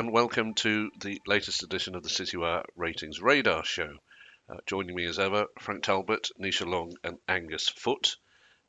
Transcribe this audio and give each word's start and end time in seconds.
and 0.00 0.12
welcome 0.12 0.54
to 0.54 0.90
the 1.02 1.20
latest 1.26 1.62
edition 1.62 1.94
of 1.94 2.02
the 2.02 2.08
Citywire 2.08 2.64
Ratings 2.74 3.20
Radar 3.20 3.62
Show. 3.62 3.98
Uh, 4.48 4.56
joining 4.64 4.96
me 4.96 5.04
as 5.04 5.18
ever, 5.18 5.44
Frank 5.58 5.82
Talbot, 5.82 6.30
Nisha 6.40 6.66
Long, 6.66 6.94
and 7.04 7.18
Angus 7.28 7.68
Foote. 7.68 8.16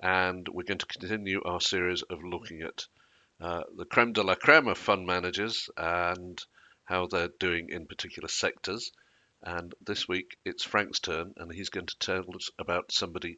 And 0.01 0.45
we're 0.49 0.65
going 0.65 0.79
to 0.79 0.85
continue 0.85 1.41
our 1.45 1.61
series 1.61 2.01
of 2.01 2.21
looking 2.21 2.63
at 2.63 2.85
uh, 3.39 3.63
the 3.77 3.85
creme 3.85 4.11
de 4.11 4.21
la 4.21 4.35
creme 4.35 4.67
of 4.67 4.77
fund 4.77 5.05
managers 5.05 5.69
and 5.77 6.37
how 6.83 7.07
they're 7.07 7.31
doing 7.39 7.69
in 7.69 7.87
particular 7.87 8.27
sectors. 8.27 8.91
And 9.41 9.73
this 9.79 10.09
week 10.09 10.35
it's 10.43 10.65
Frank's 10.65 10.99
turn, 10.99 11.33
and 11.37 11.49
he's 11.49 11.69
going 11.69 11.87
to 11.87 11.97
tell 11.97 12.25
us 12.35 12.49
about 12.59 12.91
somebody 12.91 13.37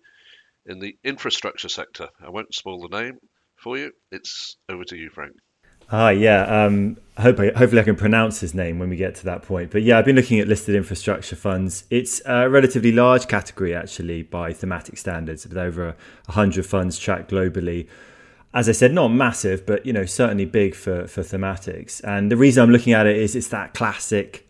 in 0.66 0.80
the 0.80 0.98
infrastructure 1.04 1.70
sector. 1.70 2.10
I 2.20 2.32
won't 2.32 2.56
spoil 2.56 2.82
the 2.82 3.04
name 3.04 3.20
for 3.56 3.78
you. 3.78 3.92
It's 4.12 4.58
over 4.68 4.84
to 4.86 4.98
you, 4.98 5.12
Frank. 5.12 5.36
Hi, 5.90 6.12
yeah. 6.12 6.66
Um, 6.66 6.98
hope 7.18 7.40
I, 7.40 7.52
hopefully 7.56 7.82
I 7.82 7.84
can 7.84 7.96
pronounce 7.96 8.40
his 8.40 8.54
name 8.54 8.80
when 8.80 8.90
we 8.90 8.96
get 8.96 9.16
to 9.16 9.26
that 9.26 9.44
point. 9.44 9.72
But 9.72 9.84
yeah, 9.84 9.98
I've 9.98 10.06
been 10.06 10.16
looking 10.16 10.40
at 10.40 10.48
listed 10.48 10.76
infrastructure 10.76 11.36
funds. 11.36 11.84
It's 11.90 12.22
a 12.26 12.50
relatively 12.50 12.92
large 12.92 13.28
category 13.28 13.76
actually 13.76 14.24
by 14.24 14.54
thematic 14.54 14.98
standards, 14.98 15.48
with 15.48 15.58
over 15.58 15.96
hundred 16.30 16.66
funds 16.66 16.98
tracked 16.98 17.30
globally. 17.32 17.88
As 18.54 18.70
I 18.70 18.72
said, 18.72 18.94
not 18.94 19.10
massive, 19.10 19.66
but 19.66 19.86
you 19.86 19.94
know 19.94 20.06
certainly 20.06 20.46
big 20.46 20.76
for 20.76 21.08
for 21.08 21.22
thematics. 21.22 22.02
And 22.04 22.32
the 22.32 22.38
reason 22.38 22.64
I'm 22.64 22.72
looking 22.72 22.94
at 22.94 23.06
it 23.06 23.18
is 23.18 23.36
it's 23.36 23.50
that 23.50 23.74
classic 23.74 24.48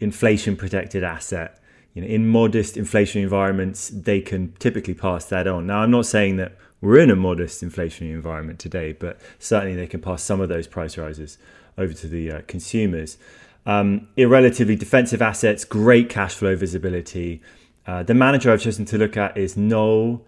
inflation 0.00 0.56
protected 0.56 1.04
asset. 1.04 1.58
You 1.96 2.02
know, 2.02 2.08
in 2.08 2.28
modest 2.28 2.74
inflationary 2.74 3.22
environments, 3.22 3.88
they 3.88 4.20
can 4.20 4.52
typically 4.58 4.92
pass 4.92 5.24
that 5.30 5.46
on. 5.46 5.66
Now, 5.66 5.78
I'm 5.78 5.90
not 5.90 6.04
saying 6.04 6.36
that 6.36 6.58
we're 6.82 6.98
in 6.98 7.10
a 7.10 7.16
modest 7.16 7.62
inflationary 7.62 8.12
environment 8.12 8.58
today, 8.58 8.92
but 8.92 9.18
certainly 9.38 9.74
they 9.74 9.86
can 9.86 10.02
pass 10.02 10.22
some 10.22 10.42
of 10.42 10.50
those 10.50 10.66
price 10.66 10.98
rises 10.98 11.38
over 11.78 11.94
to 11.94 12.06
the 12.06 12.30
uh, 12.30 12.40
consumers. 12.46 13.16
Um, 13.64 14.08
relatively 14.18 14.76
defensive 14.76 15.22
assets, 15.22 15.64
great 15.64 16.10
cash 16.10 16.34
flow 16.34 16.54
visibility. 16.54 17.40
Uh, 17.86 18.02
the 18.02 18.12
manager 18.12 18.52
I've 18.52 18.60
chosen 18.60 18.84
to 18.84 18.98
look 18.98 19.16
at 19.16 19.34
is 19.34 19.56
Noel 19.56 20.22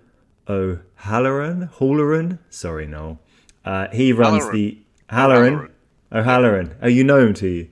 O'Halloran. 0.48 1.69
Halloran? 1.78 2.39
Sorry, 2.48 2.86
Noel. 2.86 3.20
Uh, 3.62 3.89
he 3.92 4.14
runs 4.14 4.44
Halloran. 4.44 4.56
the 4.56 4.78
Halloran. 5.11 5.70
O'Halloran. 6.12 6.77
Oh, 6.80 6.89
you 6.89 7.05
know 7.05 7.19
him, 7.19 7.34
do 7.34 7.46
you? 7.46 7.69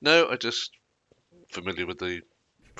No, 0.00 0.28
I 0.30 0.36
just 0.36 0.70
familiar 1.50 1.86
with 1.86 1.98
the 1.98 2.22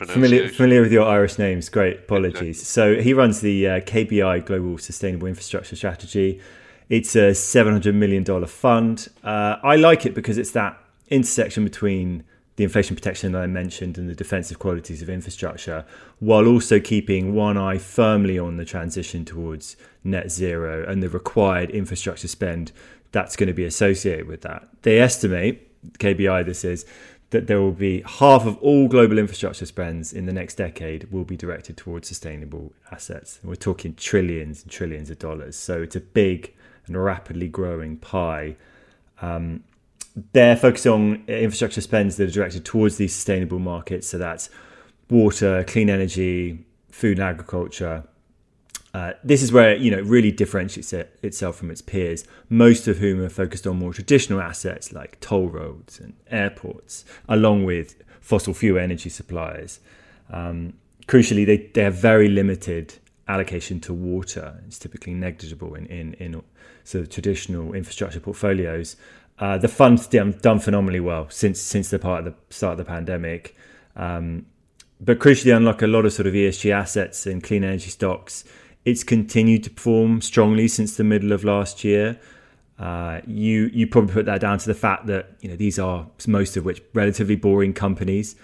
Familiar, 0.07 0.49
familiar 0.49 0.83
with 0.83 0.93
your 0.93 1.07
Irish 1.07 1.39
names. 1.39 1.69
Great. 1.69 1.99
Apologies. 2.01 2.67
So 2.67 3.01
he 3.01 3.13
runs 3.13 3.41
the 3.41 3.67
uh, 3.67 3.81
KBI 3.81 4.45
Global 4.47 4.79
Sustainable 4.79 5.27
Infrastructure 5.27 5.77
Strategy. 5.77 6.41
It's 6.89 7.15
a 7.15 7.31
$700 7.33 7.95
million 7.95 8.25
fund. 8.47 9.09
Uh, 9.23 9.57
I 9.63 9.77
like 9.77 10.07
it 10.07 10.15
because 10.15 10.39
it's 10.39 10.53
that 10.53 10.79
intersection 11.09 11.65
between 11.65 12.25
the 12.57 12.65
inflation 12.65 12.97
protection 12.97 13.33
that 13.33 13.43
I 13.43 13.47
mentioned 13.47 13.99
and 13.99 14.09
the 14.09 14.15
defensive 14.15 14.59
qualities 14.59 15.01
of 15.01 15.09
infrastructure, 15.09 15.85
while 16.19 16.47
also 16.47 16.81
keeping 16.81 17.33
one 17.35 17.57
eye 17.57 17.79
firmly 17.79 18.37
on 18.37 18.57
the 18.57 18.65
transition 18.65 19.25
towards 19.25 19.77
net 20.03 20.31
zero 20.31 20.85
and 20.89 21.01
the 21.01 21.09
required 21.09 21.71
infrastructure 21.71 22.27
spend 22.27 22.73
that's 23.13 23.37
going 23.37 23.47
to 23.47 23.55
be 23.55 23.65
associated 23.65 24.27
with 24.27 24.43
that. 24.43 24.69
They 24.83 24.99
estimate, 24.99 25.65
KBI 25.99 26.45
this 26.45 26.65
is, 26.65 26.85
that 27.31 27.47
there 27.47 27.61
will 27.61 27.73
be 27.73 28.03
half 28.07 28.47
of 28.47 28.57
all 28.59 28.89
global 28.89 29.19
infrastructure 29.19 29.67
spends 29.67 30.13
in 30.13 30.27
the 30.27 30.33
next 30.33 30.55
decade 30.55 31.11
will 31.13 31.25
be 31.25 31.37
directed 31.37 31.77
towards 31.77 32.09
sustainable 32.09 32.73
assets. 32.91 33.39
We're 33.45 33.57
talking 33.57 33.95
trillions 33.95 34.63
and 34.63 34.71
trillions 34.71 35.11
of 35.11 35.19
dollars. 35.19 35.57
So 35.57 35.83
it's 35.83 35.97
a 35.97 36.01
big 36.01 36.55
and 36.87 37.03
rapidly 37.03 37.49
growing 37.49 37.99
pie. 37.99 38.57
Um, 39.21 39.65
they're 40.33 40.57
focused 40.57 40.87
on 40.87 41.23
infrastructure 41.29 41.83
spends 41.83 42.17
that 42.17 42.29
are 42.29 42.33
directed 42.33 42.65
towards 42.65 42.97
these 42.97 43.15
sustainable 43.15 43.59
markets. 43.59 44.09
So 44.09 44.19
that's 44.19 44.49
water, 45.11 45.65
clean 45.65 45.91
energy, 45.91 46.65
food 46.91 47.19
and 47.19 47.29
agriculture, 47.29 48.05
uh, 48.95 49.13
this 49.23 49.43
is 49.43 49.53
where 49.53 49.77
you 49.77 49.91
know 49.91 49.99
it 49.99 50.05
really 50.05 50.33
differentiates 50.33 50.93
it, 50.93 51.19
itself 51.23 51.57
from 51.57 51.71
its 51.71 51.83
peers, 51.83 52.25
most 52.49 52.89
of 52.89 52.99
whom 52.99 53.21
are 53.21 53.29
focused 53.29 53.67
on 53.67 53.77
more 53.77 53.93
traditional 53.93 54.41
assets 54.41 54.93
like 54.93 55.21
toll 55.21 55.49
roads 55.49 56.01
and 56.01 56.15
airports, 56.31 57.05
along 57.29 57.65
with 57.65 58.03
fossil 58.21 58.55
fuel 58.55 58.79
energy 58.79 59.11
suppliers. 59.11 59.81
Um, 60.31 60.75
crucially, 61.07 61.45
they, 61.47 61.59
they 61.75 61.83
have 61.83 61.95
very 61.95 62.29
limited 62.29 62.95
allocation 63.27 63.79
to 63.81 63.93
water. 63.93 64.61
It's 64.67 64.79
typically 64.79 65.15
negligible 65.15 65.75
in, 65.75 65.87
in, 65.87 66.15
in 66.15 66.43
sort 66.85 67.03
of 67.03 67.11
traditional 67.11 67.75
infrastructure 67.75 68.21
portfolios. 68.21 68.97
Uh, 69.39 69.59
the 69.59 69.69
fund's 69.69 70.07
done, 70.07 70.39
done 70.43 70.59
phenomenally 70.59 71.01
well 71.01 71.29
since 71.31 71.61
since 71.61 71.91
the 71.91 71.99
part 71.99 72.27
of 72.27 72.33
the 72.33 72.55
start 72.55 72.73
of 72.73 72.79
the 72.79 72.85
pandemic. 72.85 73.55
Um, 73.95 74.47
but 75.01 75.21
crucially, 75.21 75.57
unlock 75.57 75.83
a 75.83 75.87
lot 75.87 76.07
of 76.07 76.13
sort 76.13 76.27
of 76.27 76.35
ESG 76.35 76.73
assets 76.73 77.27
and 77.27 77.43
clean 77.43 77.63
energy 77.63 77.91
stocks 77.91 78.45
it's 78.89 79.05
continued 79.05 79.65
to 79.65 79.71
perform 79.71 80.23
strongly 80.23 80.67
since 80.67 80.97
the 80.97 81.05
middle 81.05 81.33
of 81.33 81.45
last 81.45 81.85
year. 81.85 82.19
Uh, 82.79 83.21
you 83.27 83.71
you 83.73 83.87
probably 83.87 84.15
put 84.15 84.25
that 84.27 84.41
down 84.41 84.57
to 84.59 84.67
the 84.67 84.75
fact 84.75 85.07
that 85.07 85.31
you 85.41 85.49
know 85.49 85.57
these 85.57 85.79
are 85.79 86.07
most 86.27 86.57
of 86.57 86.65
which 86.65 86.81
relatively 86.95 87.37
boring 87.37 87.75
companies, 87.75 88.35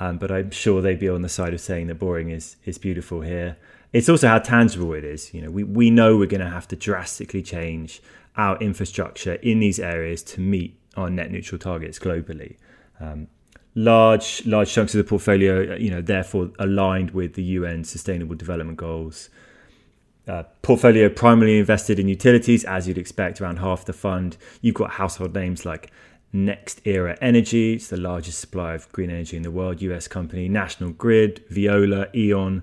um, 0.00 0.18
but 0.18 0.32
I'm 0.32 0.50
sure 0.50 0.82
they'd 0.82 0.98
be 0.98 1.08
on 1.08 1.22
the 1.22 1.28
side 1.28 1.54
of 1.54 1.60
saying 1.60 1.86
that 1.86 1.96
boring 1.96 2.30
is 2.30 2.56
is 2.64 2.78
beautiful 2.78 3.20
here. 3.20 3.56
It's 3.92 4.08
also 4.08 4.26
how 4.26 4.38
tangible 4.38 4.92
it 4.94 5.04
is. 5.04 5.32
You 5.32 5.42
know, 5.42 5.50
we 5.50 5.62
we 5.62 5.90
know 5.90 6.16
we're 6.16 6.26
going 6.26 6.40
to 6.40 6.50
have 6.50 6.66
to 6.68 6.76
drastically 6.76 7.42
change 7.42 8.02
our 8.36 8.58
infrastructure 8.58 9.34
in 9.34 9.60
these 9.60 9.78
areas 9.78 10.22
to 10.22 10.40
meet 10.40 10.80
our 10.96 11.10
net 11.10 11.30
neutral 11.30 11.58
targets 11.58 11.98
globally. 11.98 12.56
Um, 12.98 13.28
large 13.74 14.44
large 14.46 14.72
chunks 14.72 14.94
of 14.94 14.98
the 14.98 15.08
portfolio, 15.08 15.76
you 15.76 15.90
know, 15.90 16.00
therefore 16.00 16.50
aligned 16.58 17.12
with 17.12 17.34
the 17.34 17.42
UN 17.42 17.84
Sustainable 17.84 18.34
Development 18.34 18.76
Goals. 18.76 19.28
Uh, 20.28 20.44
portfolio 20.62 21.08
primarily 21.08 21.58
invested 21.58 21.98
in 21.98 22.08
utilities, 22.08 22.64
as 22.64 22.86
you'd 22.86 22.98
expect, 22.98 23.40
around 23.40 23.56
half 23.56 23.84
the 23.84 23.92
fund. 23.92 24.36
You've 24.60 24.76
got 24.76 24.92
household 24.92 25.34
names 25.34 25.66
like 25.66 25.90
NextEra 26.32 27.18
Energy, 27.20 27.74
it's 27.74 27.88
the 27.88 27.96
largest 27.96 28.38
supplier 28.38 28.74
of 28.74 28.90
green 28.92 29.10
energy 29.10 29.36
in 29.36 29.42
the 29.42 29.50
world, 29.50 29.82
US 29.82 30.08
company, 30.08 30.48
National 30.48 30.90
Grid, 30.90 31.44
Veolia, 31.50 32.14
E.ON. 32.14 32.62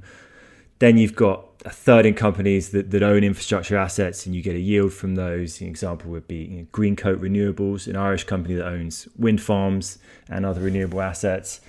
Then 0.80 0.98
you've 0.98 1.16
got 1.16 1.46
a 1.66 1.70
third 1.70 2.06
in 2.06 2.14
companies 2.14 2.70
that, 2.72 2.90
that 2.92 3.04
own 3.04 3.24
infrastructure 3.24 3.76
assets 3.78 4.26
and 4.26 4.34
you 4.34 4.42
get 4.42 4.56
a 4.56 4.60
yield 4.60 4.94
from 4.94 5.16
those. 5.16 5.60
An 5.60 5.68
example 5.68 6.10
would 6.12 6.28
be 6.28 6.38
you 6.38 6.58
know, 6.60 6.68
Greencoat 6.72 7.20
Renewables, 7.20 7.88
an 7.88 7.98
Irish 7.98 8.24
company 8.24 8.56
that 8.56 8.66
owns 8.66 9.08
wind 9.18 9.42
farms 9.42 10.00
and 10.30 10.46
other 10.46 10.62
renewable 10.62 11.02
assets. 11.02 11.60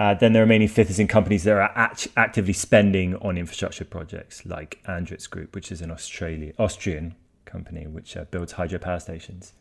Uh, 0.00 0.14
then 0.14 0.32
the 0.32 0.40
remaining 0.40 0.66
fifth 0.66 0.88
is 0.88 0.98
in 0.98 1.06
companies 1.06 1.44
that 1.44 1.52
are 1.52 1.70
act- 1.74 2.08
actively 2.16 2.54
spending 2.54 3.14
on 3.16 3.36
infrastructure 3.36 3.84
projects, 3.84 4.46
like 4.46 4.82
Andritz 4.88 5.28
Group, 5.28 5.54
which 5.54 5.70
is 5.70 5.82
an 5.82 5.90
Australia, 5.90 6.54
Austrian 6.58 7.14
company 7.44 7.86
which 7.86 8.16
uh, 8.16 8.24
builds 8.30 8.54
hydropower 8.54 9.02
stations. 9.02 9.52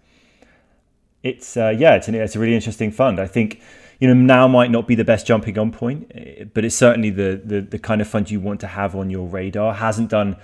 It's 1.24 1.58
uh, 1.58 1.76
yeah, 1.78 1.96
it's, 1.96 2.08
an, 2.08 2.16
it's 2.16 2.38
a 2.38 2.40
really 2.40 2.56
interesting 2.56 2.90
fund. 2.90 3.20
I 3.20 3.28
think 3.28 3.60
you 4.00 4.08
know 4.08 4.14
now 4.14 4.48
might 4.48 4.72
not 4.72 4.88
be 4.88 4.96
the 4.96 5.04
best 5.04 5.28
jumping 5.28 5.60
on 5.60 5.74
point, 5.74 6.10
eh, 6.16 6.46
but 6.54 6.64
it's 6.64 6.76
certainly 6.76 7.10
the, 7.10 7.42
the 7.44 7.60
the 7.60 7.78
kind 7.78 8.00
of 8.00 8.08
fund 8.08 8.32
you 8.32 8.40
want 8.40 8.62
to 8.62 8.68
have 8.68 8.96
on 8.96 9.10
your 9.10 9.28
radar. 9.28 9.74
Hasn't 9.74 10.10
done 10.10 10.38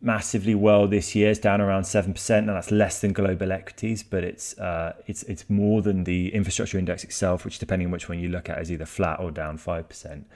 massively 0.00 0.54
well 0.54 0.86
this 0.86 1.14
year. 1.14 1.30
It's 1.30 1.40
down 1.40 1.60
around 1.60 1.84
seven 1.84 2.12
percent, 2.12 2.48
and 2.48 2.56
that's 2.56 2.70
less 2.70 3.00
than 3.00 3.12
global 3.12 3.52
equities, 3.52 4.02
but 4.02 4.24
it's 4.24 4.58
uh, 4.58 4.94
it's 5.06 5.22
it's 5.24 5.48
more 5.48 5.82
than 5.82 6.04
the 6.04 6.34
infrastructure 6.34 6.78
index 6.78 7.04
itself, 7.04 7.44
which 7.44 7.58
depending 7.58 7.86
on 7.86 7.92
which 7.92 8.08
one 8.08 8.18
you 8.18 8.28
look 8.28 8.48
at 8.48 8.60
is 8.60 8.70
either 8.70 8.86
flat 8.86 9.20
or 9.20 9.30
down 9.30 9.58
five 9.58 9.88
percent. 9.88 10.26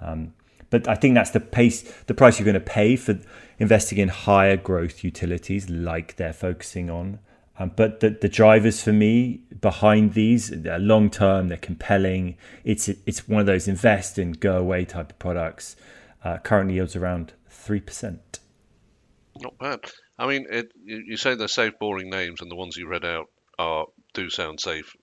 Um, 0.00 0.32
but 0.70 0.86
I 0.86 0.94
think 0.94 1.14
that's 1.14 1.30
the 1.30 1.40
pace, 1.40 1.82
the 2.06 2.14
price 2.14 2.38
you're 2.38 2.44
going 2.44 2.54
to 2.54 2.60
pay 2.60 2.94
for 2.96 3.18
investing 3.58 3.98
in 3.98 4.08
higher 4.08 4.56
growth 4.56 5.02
utilities, 5.02 5.68
like 5.68 6.16
they're 6.16 6.32
focusing 6.32 6.88
on. 6.88 7.18
Um, 7.58 7.72
but 7.74 8.00
the, 8.00 8.10
the 8.10 8.28
drivers 8.28 8.80
for 8.82 8.92
me 8.92 9.40
behind 9.60 10.14
these, 10.14 10.48
they're 10.48 10.78
long 10.78 11.10
term, 11.10 11.48
they're 11.48 11.58
compelling. 11.58 12.36
It's 12.64 12.88
it's 12.88 13.28
one 13.28 13.40
of 13.40 13.46
those 13.46 13.68
invest 13.68 14.16
and 14.16 14.38
go 14.38 14.58
away 14.58 14.84
type 14.84 15.10
of 15.10 15.18
products. 15.18 15.76
Uh, 16.22 16.38
currently 16.38 16.74
yields 16.74 16.94
around 16.94 17.32
three 17.48 17.80
percent. 17.80 18.29
Not 19.40 19.58
bad. 19.58 19.80
I 20.18 20.26
mean, 20.26 20.46
it, 20.50 20.72
you, 20.84 21.16
say 21.16 21.34
they're 21.34 21.48
safe, 21.48 21.78
boring 21.78 22.10
names, 22.10 22.40
and 22.40 22.50
the 22.50 22.56
ones 22.56 22.76
you 22.76 22.86
read 22.86 23.04
out 23.04 23.30
are 23.58 23.86
do 24.12 24.28
sound 24.28 24.60
safe 24.60 24.94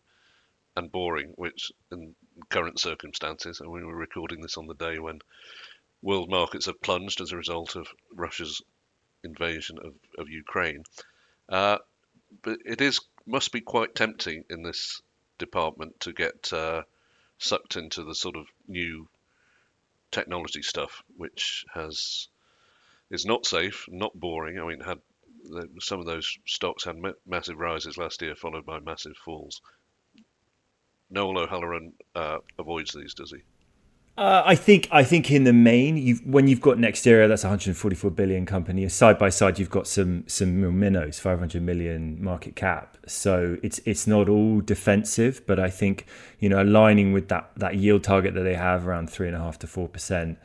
and 0.75 0.91
boring, 0.91 1.33
which 1.35 1.71
in 1.91 2.15
current 2.49 2.79
circumstances, 2.79 3.59
and 3.59 3.71
we 3.71 3.83
were 3.83 3.95
recording 3.95 4.41
this 4.41 4.57
on 4.57 4.67
the 4.67 4.75
day 4.75 4.99
when 4.99 5.19
world 6.03 6.29
markets 6.29 6.67
have 6.67 6.81
plunged 6.81 7.19
as 7.19 7.31
a 7.31 7.37
result 7.37 7.75
of 7.75 7.87
Russia's 8.13 8.61
invasion 9.23 9.79
of, 9.79 9.95
of 10.19 10.29
Ukraine. 10.29 10.83
Uh, 11.49 11.79
but 12.43 12.59
it 12.65 12.81
is 12.81 12.99
must 13.25 13.51
be 13.51 13.61
quite 13.61 13.95
tempting 13.95 14.43
in 14.49 14.61
this 14.63 15.01
department 15.37 15.99
to 16.01 16.13
get 16.13 16.53
uh, 16.53 16.83
sucked 17.39 17.75
into 17.75 18.03
the 18.03 18.15
sort 18.15 18.35
of 18.35 18.45
new 18.67 19.07
technology 20.11 20.61
stuff, 20.61 21.03
which 21.15 21.65
has 21.73 22.29
is 23.11 23.25
not 23.25 23.45
safe, 23.45 23.85
not 23.89 24.13
boring. 24.13 24.59
I 24.59 24.65
mean, 24.65 24.79
had 24.81 24.99
some 25.79 25.99
of 25.99 26.05
those 26.05 26.37
stocks 26.45 26.83
had 26.83 26.97
massive 27.25 27.57
rises 27.57 27.97
last 27.97 28.21
year, 28.21 28.35
followed 28.35 28.65
by 28.65 28.79
massive 28.79 29.15
falls. 29.23 29.61
Noel 31.09 31.39
O'Halloran 31.39 31.93
uh, 32.15 32.39
avoids 32.59 32.93
these, 32.93 33.13
does 33.13 33.31
he? 33.31 33.43
Uh, 34.17 34.41
I 34.43 34.55
think 34.55 34.87
I 34.91 35.03
think 35.03 35.29
in 35.29 35.43
the 35.43 35.53
main, 35.53 35.95
you've, 35.95 36.25
when 36.25 36.47
you've 36.47 36.59
got 36.59 36.77
NextEra, 36.77 37.27
that's 37.27 37.43
a 37.43 37.47
144 37.47 38.09
billion 38.09 38.47
company. 38.47 38.89
Side 38.89 39.19
by 39.19 39.29
side, 39.29 39.59
you've 39.59 39.69
got 39.69 39.85
some 39.85 40.27
some 40.27 40.79
minnows, 40.79 41.19
500 41.19 41.61
million 41.61 42.21
market 42.21 42.55
cap. 42.55 42.97
So 43.05 43.57
it's 43.61 43.79
it's 43.85 44.07
not 44.07 44.27
all 44.27 44.61
defensive, 44.61 45.45
but 45.45 45.59
I 45.59 45.69
think 45.69 46.07
you 46.39 46.49
know 46.49 46.63
aligning 46.63 47.13
with 47.13 47.29
that 47.29 47.51
that 47.57 47.75
yield 47.75 48.03
target 48.03 48.33
that 48.33 48.41
they 48.41 48.55
have 48.55 48.87
around 48.87 49.11
three 49.11 49.27
and 49.27 49.35
a 49.35 49.39
half 49.39 49.59
to 49.59 49.67
four 49.67 49.87
percent. 49.87 50.39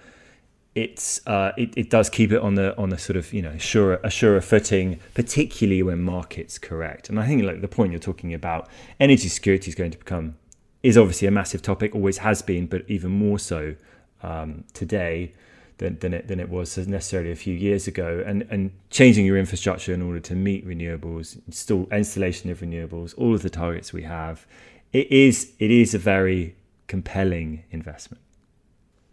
It's 0.75 1.21
uh, 1.27 1.53
it, 1.59 1.77
it 1.77 1.91
does 1.91 2.09
keep 2.09 2.33
it 2.33 2.41
on 2.41 2.55
the 2.55 2.77
on 2.79 2.89
the 2.89 2.99
sort 2.99 3.17
of 3.17 3.33
you 3.33 3.43
know 3.43 3.59
sure 3.59 3.95
a 4.03 4.11
surer 4.11 4.41
footing, 4.41 5.01
particularly 5.15 5.83
when 5.83 6.03
markets 6.03 6.59
correct. 6.59 7.11
And 7.11 7.21
I 7.21 7.27
think 7.27 7.43
like 7.45 7.61
the 7.61 7.69
point 7.69 7.93
you're 7.93 8.01
talking 8.01 8.33
about, 8.33 8.69
energy 8.99 9.29
security 9.29 9.69
is 9.69 9.75
going 9.75 9.91
to 9.91 9.99
become 9.99 10.37
is 10.83 10.97
obviously 10.97 11.29
a 11.29 11.31
massive 11.31 11.63
topic, 11.63 11.95
always 11.95 12.19
has 12.19 12.43
been, 12.43 12.67
but 12.67 12.83
even 12.89 13.11
more 13.11 13.39
so 13.39 13.75
um, 14.23 14.65
today 14.73 15.33
than, 15.79 15.99
than, 16.01 16.15
it, 16.15 16.29
than 16.29 16.41
it 16.41 16.49
was 16.49 16.77
necessarily 16.77 17.31
a 17.31 17.37
few 17.37 17.55
years 17.55 17.87
ago. 17.87 18.23
And, 18.27 18.47
and 18.51 18.73
changing 18.91 19.27
your 19.27 19.39
infrastructure 19.39 19.93
in 19.93 20.03
order 20.03 20.21
to 20.21 20.35
meet 20.35 20.67
renewables, 20.67 21.39
install 21.47 21.87
installation 21.93 22.51
of 22.51 22.61
renewables, 22.61 23.15
all 23.17 23.35
of 23.35 23.43
the 23.43 23.51
targets 23.51 23.93
we 23.93 24.03
have, 24.03 24.47
it 24.93 25.11
is 25.11 25.53
it 25.59 25.71
is 25.71 25.95
a 25.95 25.99
very 25.99 26.55
compelling 26.87 27.65
investment. 27.71 28.23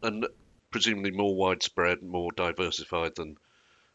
And 0.03 0.25
presumably 0.71 1.11
more 1.11 1.35
widespread, 1.35 2.01
more 2.01 2.31
diversified 2.31 3.15
than 3.15 3.37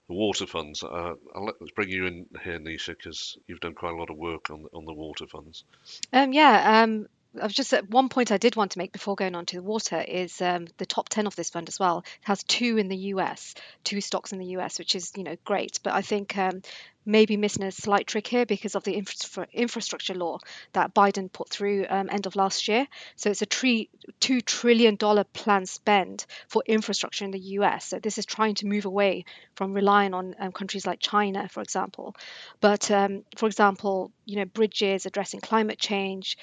the 0.09 0.15
water 0.15 0.47
funds. 0.47 0.82
Uh, 0.82 1.15
I'll 1.35 1.44
let, 1.47 1.55
let's 1.61 1.73
bring 1.73 1.88
you 1.88 2.06
in 2.06 2.26
here, 2.43 2.59
Nisha, 2.59 2.88
because 2.97 3.38
you've 3.47 3.61
done 3.61 3.75
quite 3.75 3.94
a 3.94 3.97
lot 3.97 4.11
of 4.11 4.17
work 4.17 4.50
on 4.50 4.67
on 4.75 4.85
the 4.85 4.93
water 4.93 5.26
funds. 5.26 5.65
Um, 6.12 6.32
yeah, 6.32 6.82
um, 6.82 7.06
I 7.41 7.44
was 7.44 7.55
just 7.55 7.73
at 7.73 7.91
one 7.91 8.09
point 8.09 8.31
I 8.31 8.37
did 8.37 8.56
want 8.56 8.73
to 8.73 8.79
make 8.79 8.93
before 8.93 9.17
going 9.17 9.35
on 9.35 9.47
to 9.47 9.56
the 9.56 9.62
water 9.62 10.00
is 10.00 10.41
um, 10.41 10.67
the 10.79 10.87
top 10.87 11.09
10 11.09 11.26
of 11.26 11.35
this 11.35 11.50
fund 11.50 11.69
as 11.69 11.81
well. 11.81 11.99
It 11.99 12.26
has 12.26 12.43
two 12.44 12.79
in 12.79 12.88
the 12.88 12.97
US, 12.97 13.55
two 13.82 14.00
stocks 14.00 14.32
in 14.32 14.38
the 14.38 14.56
US, 14.59 14.79
which 14.79 14.94
is, 14.94 15.12
you 15.17 15.25
know, 15.25 15.37
great. 15.44 15.81
But 15.82 15.94
I 15.94 16.03
think 16.03 16.37
um, 16.38 16.62
maybe 17.05 17.37
missing 17.37 17.65
a 17.65 17.73
slight 17.73 18.06
trick 18.06 18.27
here 18.27 18.47
because 18.47 18.75
of 18.75 18.85
the 18.85 18.93
infra- 18.93 19.49
infrastructure 19.53 20.15
law 20.15 20.39
that 20.73 20.95
Biden 20.95 21.33
put 21.33 21.49
through 21.49 21.87
um, 21.89 22.09
end 22.11 22.27
of 22.27 22.37
last 22.37 22.69
year. 22.69 22.87
So 23.17 23.31
it's 23.31 23.43
a 23.43 23.47
tre- 23.47 23.89
two 24.21 24.41
trillion 24.41 24.97
dollar 24.97 25.25
plan 25.25 25.67
spend 25.67 26.27
for 26.49 26.62
infrastructure 26.67 27.25
in 27.25 27.31
the 27.31 27.39
U.S. 27.39 27.87
So 27.87 27.99
this 27.99 28.19
is 28.19 28.27
trying 28.27 28.55
to 28.56 28.67
move 28.67 28.85
away 28.85 29.25
from 29.55 29.73
relying 29.73 30.15
on 30.15 30.35
um, 30.39 30.53
countries 30.53 30.87
like 30.87 31.01
China, 31.01 31.49
for 31.49 31.62
example. 31.62 32.15
But 32.61 32.91
um, 32.91 33.25
for 33.37 33.47
example, 33.47 34.12
you 34.25 34.37
know, 34.37 34.45
bridges 34.45 35.07
addressing 35.07 35.41
climate 35.41 35.79
change. 35.79 36.37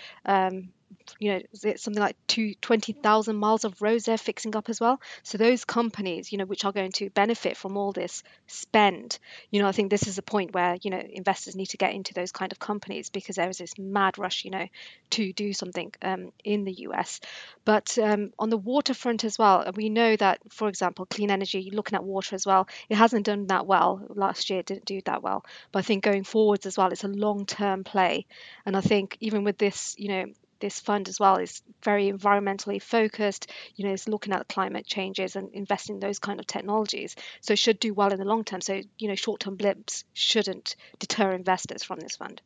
You 1.19 1.33
know, 1.33 1.73
something 1.75 2.01
like 2.01 2.15
two, 2.27 2.55
20,000 2.61 3.35
miles 3.35 3.63
of 3.63 3.81
roads 3.81 4.05
they're 4.05 4.17
fixing 4.17 4.55
up 4.55 4.69
as 4.69 4.79
well. 4.79 4.99
So 5.23 5.37
those 5.37 5.65
companies, 5.65 6.31
you 6.31 6.37
know, 6.37 6.45
which 6.45 6.65
are 6.65 6.71
going 6.71 6.91
to 6.93 7.09
benefit 7.09 7.57
from 7.57 7.77
all 7.77 7.91
this 7.91 8.23
spend, 8.47 9.19
you 9.49 9.61
know, 9.61 9.67
I 9.67 9.71
think 9.71 9.89
this 9.89 10.07
is 10.07 10.17
a 10.17 10.23
point 10.23 10.53
where, 10.53 10.77
you 10.81 10.89
know, 10.91 10.99
investors 10.99 11.55
need 11.55 11.67
to 11.67 11.77
get 11.77 11.93
into 11.93 12.13
those 12.13 12.31
kind 12.31 12.51
of 12.51 12.59
companies 12.59 13.09
because 13.09 13.35
there 13.35 13.49
is 13.49 13.57
this 13.57 13.77
mad 13.77 14.17
rush, 14.17 14.45
you 14.45 14.51
know, 14.51 14.67
to 15.11 15.33
do 15.33 15.53
something 15.53 15.91
um, 16.01 16.31
in 16.43 16.63
the 16.63 16.73
US. 16.81 17.19
But 17.65 17.97
um, 17.97 18.31
on 18.39 18.49
the 18.49 18.57
waterfront 18.57 19.23
as 19.23 19.37
well, 19.37 19.69
we 19.75 19.89
know 19.89 20.15
that, 20.15 20.39
for 20.49 20.67
example, 20.67 21.05
clean 21.05 21.31
energy, 21.31 21.69
looking 21.71 21.95
at 21.95 22.03
water 22.03 22.35
as 22.35 22.45
well, 22.45 22.67
it 22.89 22.95
hasn't 22.95 23.25
done 23.25 23.47
that 23.47 23.65
well. 23.65 24.01
Last 24.09 24.49
year 24.49 24.63
didn't 24.63 24.85
do 24.85 25.01
that 25.05 25.21
well. 25.21 25.45
But 25.71 25.79
I 25.79 25.81
think 25.83 26.03
going 26.03 26.23
forwards 26.23 26.65
as 26.65 26.77
well, 26.77 26.91
it's 26.91 27.03
a 27.03 27.07
long 27.07 27.45
term 27.45 27.83
play. 27.83 28.25
And 28.65 28.75
I 28.75 28.81
think 28.81 29.17
even 29.19 29.43
with 29.43 29.57
this, 29.57 29.95
you 29.97 30.09
know, 30.09 30.25
this 30.61 30.79
fund 30.79 31.09
as 31.09 31.19
well 31.19 31.37
is 31.37 31.61
very 31.83 32.11
environmentally 32.11 32.81
focused. 32.81 33.51
You 33.75 33.85
know, 33.85 33.93
it's 33.93 34.07
looking 34.07 34.33
at 34.33 34.47
climate 34.47 34.85
changes 34.85 35.35
and 35.35 35.49
investing 35.53 35.95
in 35.95 35.99
those 35.99 36.19
kind 36.19 36.39
of 36.39 36.47
technologies. 36.47 37.15
So 37.41 37.53
it 37.53 37.59
should 37.59 37.79
do 37.79 37.93
well 37.93 38.13
in 38.13 38.19
the 38.19 38.25
long 38.25 38.43
term. 38.43 38.61
So 38.61 38.81
you 38.97 39.07
know, 39.07 39.15
short-term 39.15 39.55
blips 39.55 40.05
shouldn't 40.13 40.75
deter 40.99 41.33
investors 41.33 41.83
from 41.83 41.99
this 41.99 42.15
fund. 42.15 42.41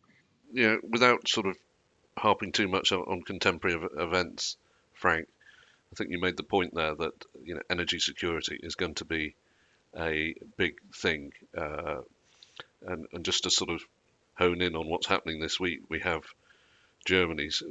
Yeah, 0.52 0.78
without 0.90 1.28
sort 1.28 1.48
of 1.48 1.58
harping 2.18 2.54
too 2.54 2.68
much 2.68 2.92
on 2.92 3.22
contemporary 3.24 3.88
events, 3.98 4.58
Frank, 4.94 5.28
I 5.92 5.96
think 5.96 6.12
you 6.12 6.20
made 6.20 6.38
the 6.38 6.44
point 6.44 6.74
there 6.74 6.96
that 6.96 7.14
you 7.44 7.56
know 7.56 7.62
energy 7.70 8.00
security 8.00 8.60
is 8.62 8.76
going 8.76 8.96
to 8.96 9.06
be 9.06 9.36
a 9.98 10.34
big 10.58 10.76
thing, 10.94 11.34
uh, 11.58 12.02
and 12.86 13.06
and 13.14 13.26
just 13.26 13.44
to 13.44 13.50
sort 13.50 13.70
of 13.70 13.82
hone 14.38 14.62
in 14.62 14.76
on 14.76 14.90
what's 14.90 15.08
happening 15.08 15.40
this 15.40 15.60
week, 15.60 15.82
we 15.90 16.00
have 16.00 16.24
Germany's 17.06 17.62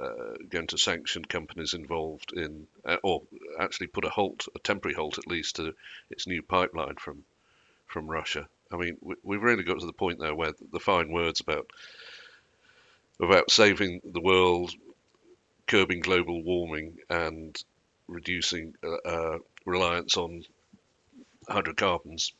uh, 0.00 0.34
going 0.48 0.68
to 0.68 0.78
sanction 0.78 1.24
companies 1.24 1.74
involved 1.74 2.32
in, 2.32 2.68
uh, 2.84 2.96
or 3.02 3.22
actually 3.58 3.88
put 3.88 4.04
a 4.04 4.08
halt, 4.08 4.46
a 4.54 4.58
temporary 4.60 4.94
halt 4.94 5.18
at 5.18 5.26
least, 5.26 5.56
to 5.56 5.74
its 6.10 6.26
new 6.26 6.42
pipeline 6.42 6.94
from 6.96 7.24
from 7.86 8.06
Russia. 8.08 8.48
I 8.72 8.76
mean, 8.76 8.96
we, 9.00 9.14
we've 9.22 9.42
really 9.42 9.62
got 9.62 9.80
to 9.80 9.86
the 9.86 9.92
point 9.92 10.20
there 10.20 10.34
where 10.34 10.52
the 10.72 10.80
fine 10.80 11.10
words 11.10 11.40
about 11.40 11.70
about 13.20 13.50
saving 13.50 14.00
the 14.04 14.20
world, 14.20 14.72
curbing 15.66 16.00
global 16.00 16.42
warming, 16.42 16.98
and 17.10 17.62
reducing 18.06 18.74
uh, 18.82 19.08
uh 19.08 19.38
reliance 19.66 20.16
on 20.16 20.44
hydrocarbons 21.48 22.32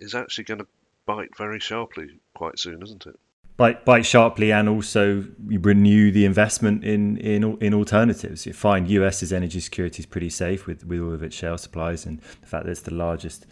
is 0.00 0.14
actually 0.14 0.44
going 0.44 0.60
to 0.60 0.66
bite 1.06 1.36
very 1.36 1.60
sharply 1.60 2.18
quite 2.34 2.58
soon, 2.58 2.82
isn't 2.82 3.06
it? 3.06 3.18
Bite 3.56 4.04
sharply 4.04 4.52
and 4.52 4.68
also 4.68 5.24
renew 5.46 6.10
the 6.10 6.24
investment 6.24 6.84
in 6.84 7.16
in 7.18 7.56
in 7.58 7.74
alternatives. 7.74 8.46
You 8.46 8.52
find 8.52 8.88
US's 8.88 9.32
energy 9.32 9.60
security 9.60 10.00
is 10.00 10.06
pretty 10.06 10.30
safe 10.30 10.66
with 10.66 10.84
with 10.84 11.00
all 11.00 11.12
of 11.12 11.22
its 11.22 11.36
shale 11.36 11.58
supplies 11.58 12.04
and 12.04 12.20
the 12.40 12.46
fact 12.46 12.64
that 12.64 12.70
it's 12.70 12.82
the 12.82 12.94
largest 12.94 13.46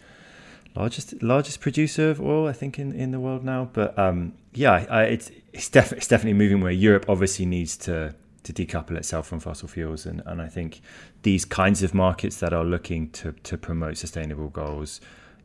largest 0.75 1.21
largest 1.21 1.61
producer 1.61 2.09
of 2.09 2.19
oil 2.19 2.47
I 2.47 2.53
think 2.53 2.79
in, 2.79 2.91
in 2.91 3.11
the 3.11 3.19
world 3.19 3.43
now. 3.43 3.69
But 3.71 3.97
um, 3.97 4.33
yeah, 4.53 4.85
I, 4.89 5.03
it's 5.03 5.31
it's 5.53 5.69
definitely 5.69 5.97
it's 5.99 6.07
definitely 6.07 6.37
moving 6.37 6.61
where 6.61 6.71
Europe 6.71 7.05
obviously 7.07 7.45
needs 7.45 7.77
to 7.77 8.15
to 8.43 8.51
decouple 8.51 8.97
itself 8.97 9.25
from 9.27 9.39
fossil 9.39 9.69
fuels 9.69 10.05
and, 10.05 10.21
and 10.25 10.41
I 10.41 10.49
think 10.49 10.81
these 11.21 11.45
kinds 11.45 11.81
of 11.81 11.93
markets 11.93 12.41
that 12.41 12.51
are 12.51 12.65
looking 12.65 13.09
to 13.11 13.31
to 13.31 13.57
promote 13.57 13.97
sustainable 13.97 14.49
goals 14.49 14.99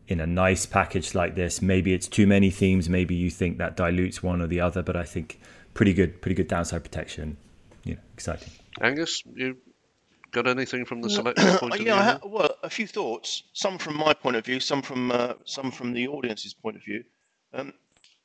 in 0.08 0.20
a 0.20 0.26
nice 0.26 0.66
package 0.66 1.14
like 1.14 1.34
this. 1.34 1.60
Maybe 1.62 1.92
it's 1.92 2.08
too 2.08 2.26
many 2.26 2.50
themes. 2.50 2.88
Maybe 2.88 3.14
you 3.14 3.30
think 3.30 3.58
that 3.58 3.76
dilutes 3.76 4.22
one 4.22 4.40
or 4.40 4.46
the 4.46 4.60
other. 4.60 4.82
But 4.82 4.96
I 4.96 5.04
think 5.04 5.38
pretty 5.74 5.92
good, 5.92 6.20
pretty 6.22 6.34
good 6.34 6.48
downside 6.48 6.82
protection. 6.82 7.36
Yeah, 7.84 7.96
exciting. 8.14 8.50
Angus, 8.80 9.22
you 9.34 9.56
got 10.30 10.46
anything 10.46 10.84
from 10.84 11.02
the 11.02 11.10
selection 11.10 11.58
point 11.58 11.74
of 11.74 11.78
view? 11.78 11.86
yeah, 11.86 12.18
view? 12.18 12.30
well, 12.30 12.54
a 12.62 12.70
few 12.70 12.86
thoughts. 12.86 13.44
Some 13.52 13.78
from 13.78 13.96
my 13.96 14.14
point 14.14 14.36
of 14.36 14.44
view, 14.44 14.60
some 14.60 14.82
from 14.82 15.12
uh, 15.12 15.34
some 15.44 15.70
from 15.70 15.92
the 15.92 16.08
audience's 16.08 16.54
point 16.54 16.76
of 16.76 16.84
view. 16.84 17.04
Um, 17.52 17.74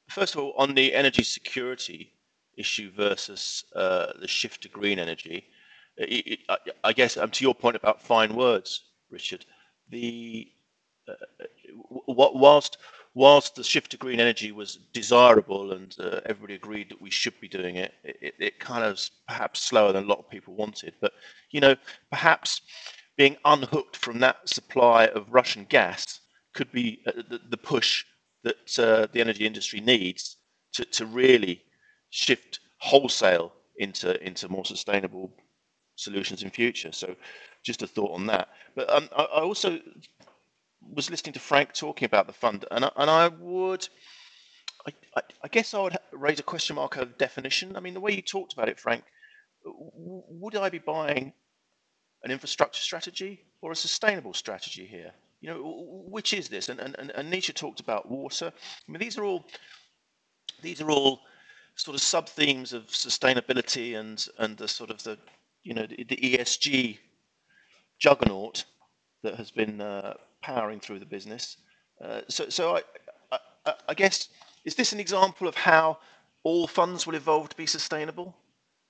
first 0.09 0.35
of 0.35 0.41
all, 0.41 0.53
on 0.57 0.73
the 0.73 0.93
energy 0.93 1.23
security 1.23 2.13
issue 2.55 2.91
versus 2.91 3.65
uh, 3.75 4.07
the 4.19 4.27
shift 4.27 4.63
to 4.63 4.69
green 4.69 4.99
energy, 4.99 5.45
it, 5.97 6.27
it, 6.27 6.39
I, 6.49 6.57
I, 6.83 6.93
guess 6.93 7.17
um, 7.17 7.29
to 7.31 7.43
your 7.43 7.55
point 7.55 7.75
about 7.75 8.01
fine 8.01 8.35
words, 8.35 8.85
Richard, 9.09 9.45
the 9.89 10.51
whilst 12.07 12.77
whilst 13.15 13.55
the 13.55 13.63
shift 13.63 13.91
to 13.91 13.97
green 13.97 14.19
energy 14.19 14.51
was 14.51 14.79
desirable 14.91 15.73
and 15.73 15.95
uh, 15.99 16.19
everybody 16.25 16.55
agreed 16.55 16.89
that 16.89 17.01
we 17.01 17.11
should 17.11 17.39
be 17.39 17.47
doing 17.47 17.75
it, 17.75 17.93
it, 18.03 18.33
it 18.39 18.59
kind 18.59 18.83
of 18.83 18.99
perhaps 19.27 19.61
slower 19.61 19.91
than 19.91 20.05
a 20.05 20.07
lot 20.07 20.19
of 20.19 20.29
people 20.29 20.55
wanted. 20.55 20.93
But 20.99 21.13
you 21.51 21.61
know, 21.61 21.75
perhaps 22.09 22.61
being 23.17 23.37
unhooked 23.45 23.97
from 23.97 24.19
that 24.19 24.49
supply 24.49 25.07
of 25.07 25.31
Russian 25.31 25.65
gas 25.65 26.21
could 26.53 26.71
be 26.71 27.01
uh, 27.05 27.11
the, 27.29 27.39
the, 27.49 27.57
push 27.57 28.05
that 28.43 28.79
uh, 28.79 29.07
the 29.11 29.21
energy 29.21 29.45
industry 29.45 29.79
needs 29.79 30.37
to, 30.73 30.85
to 30.85 31.05
really 31.05 31.61
shift 32.09 32.59
wholesale 32.77 33.53
into 33.77 34.21
into 34.25 34.49
more 34.49 34.65
sustainable 34.65 35.31
solutions 35.95 36.43
in 36.43 36.49
future. 36.49 36.91
So, 36.91 37.15
just 37.63 37.81
a 37.81 37.87
thought 37.87 38.11
on 38.11 38.25
that. 38.27 38.49
But 38.75 38.89
um, 38.89 39.09
I, 39.15 39.23
I 39.23 39.41
also 39.41 39.79
was 40.91 41.09
listening 41.09 41.33
to 41.33 41.39
Frank 41.39 41.73
talking 41.73 42.05
about 42.05 42.27
the 42.27 42.33
fund, 42.33 42.65
and 42.71 42.85
I, 42.85 42.91
and 42.97 43.09
I 43.09 43.27
would, 43.27 43.87
I, 44.87 44.91
I, 45.17 45.21
I 45.43 45.47
guess 45.47 45.73
I 45.73 45.81
would 45.81 45.97
raise 46.11 46.39
a 46.39 46.43
question 46.43 46.75
mark 46.75 46.97
of 46.97 47.17
definition. 47.17 47.75
I 47.75 47.79
mean, 47.79 47.93
the 47.93 47.99
way 47.99 48.13
you 48.13 48.21
talked 48.21 48.53
about 48.53 48.69
it, 48.69 48.79
Frank, 48.79 49.03
would 49.65 50.55
I 50.55 50.69
be 50.69 50.79
buying 50.79 51.33
an 52.23 52.31
infrastructure 52.31 52.81
strategy 52.81 53.45
or 53.61 53.71
a 53.71 53.75
sustainable 53.75 54.33
strategy 54.33 54.85
here? 54.85 55.11
You 55.41 55.49
know, 55.49 56.05
which 56.07 56.33
is 56.33 56.47
this? 56.47 56.69
And, 56.69 56.79
and, 56.79 57.11
and 57.11 57.31
Nisha 57.31 57.53
talked 57.53 57.81
about 57.81 58.09
water. 58.09 58.51
I 58.55 58.91
mean, 58.91 58.99
these 58.99 59.17
are 59.17 59.25
all 59.25 59.45
these 60.61 60.81
are 60.81 60.89
all 60.89 61.19
sort 61.75 61.95
of 61.95 62.01
sub 62.01 62.29
themes 62.29 62.71
of 62.71 62.87
sustainability 62.87 63.99
and 63.99 64.27
and 64.39 64.57
the 64.57 64.67
sort 64.67 64.89
of 64.89 65.03
the 65.03 65.17
you 65.63 65.73
know 65.73 65.85
the, 65.85 66.03
the 66.03 66.15
ESG 66.15 66.97
juggernaut 67.99 68.65
that 69.23 69.35
has 69.35 69.51
been 69.51 69.81
uh, 69.81 70.13
powering 70.43 70.79
through 70.79 70.99
the 70.99 71.05
business. 71.05 71.57
Uh, 72.03 72.21
so, 72.27 72.49
so 72.49 72.77
I, 73.31 73.37
I, 73.65 73.73
I, 73.89 73.93
guess 73.93 74.29
is 74.65 74.75
this 74.75 74.93
an 74.93 74.99
example 74.99 75.47
of 75.47 75.55
how 75.55 75.97
all 76.43 76.67
funds 76.67 77.07
will 77.07 77.15
evolve 77.15 77.49
to 77.49 77.57
be 77.57 77.65
sustainable? 77.65 78.35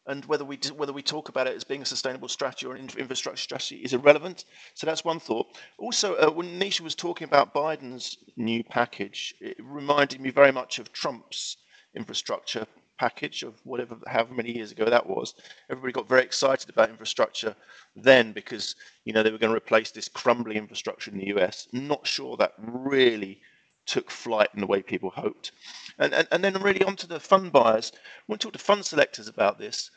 and 0.05 0.25
whether 0.25 0.43
we 0.43 0.59
whether 0.75 0.91
we 0.91 1.01
talk 1.01 1.29
about 1.29 1.47
it 1.47 1.55
as 1.55 1.63
being 1.63 1.81
a 1.81 1.85
sustainable 1.85 2.27
strategy 2.27 2.65
or 2.65 2.75
an 2.75 2.89
infrastructure 2.97 3.41
strategy 3.41 3.77
is 3.77 3.93
irrelevant. 3.93 4.45
So 4.73 4.85
that's 4.85 5.05
one 5.05 5.19
thought. 5.19 5.47
Also, 5.77 6.15
uh, 6.15 6.29
when 6.29 6.59
Nisha 6.59 6.81
was 6.81 6.95
talking 6.95 7.25
about 7.25 7.53
Biden's 7.53 8.17
new 8.35 8.63
package, 8.63 9.33
it 9.39 9.57
reminded 9.59 10.19
me 10.19 10.29
very 10.29 10.51
much 10.51 10.79
of 10.79 10.91
Trump's 10.91 11.57
infrastructure 11.95 12.67
package 12.99 13.43
of 13.43 13.53
whatever 13.63 13.97
however 14.07 14.33
many 14.33 14.51
years 14.51 14.71
ago 14.71 14.85
that 14.85 15.07
was. 15.07 15.33
Everybody 15.69 15.93
got 15.93 16.09
very 16.09 16.23
excited 16.23 16.69
about 16.69 16.89
infrastructure 16.89 17.55
then 17.95 18.31
because 18.33 18.75
you 19.05 19.13
know 19.13 19.23
they 19.23 19.31
were 19.31 19.37
going 19.37 19.51
to 19.51 19.57
replace 19.57 19.91
this 19.91 20.09
crumbling 20.09 20.57
infrastructure 20.57 21.11
in 21.11 21.17
the 21.17 21.27
US. 21.35 21.67
Not 21.71 22.07
sure 22.07 22.37
that 22.37 22.53
really 22.57 23.41
took 23.85 24.09
flight 24.09 24.49
in 24.53 24.61
the 24.61 24.67
way 24.67 24.81
people 24.81 25.09
hoped. 25.09 25.51
And, 25.99 26.13
and, 26.13 26.27
and 26.31 26.43
then 26.43 26.61
really 26.61 26.83
onto 26.83 27.07
the 27.07 27.19
fund 27.19 27.51
buyers. 27.51 27.91
When 28.25 28.35
we 28.35 28.39
talk 28.39 28.53
to 28.53 28.59
fund 28.59 28.85
selectors 28.85 29.27
about 29.27 29.59
this, 29.59 29.91